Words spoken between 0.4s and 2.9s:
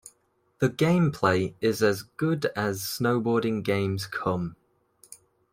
The gameplay is as good as